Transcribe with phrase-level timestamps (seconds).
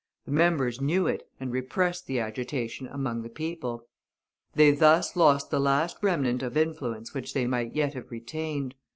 [0.25, 3.85] The members knew it, and repressed the agitation among the people.
[4.55, 8.73] They thus lost the last remnant of influence which they might yet have retained.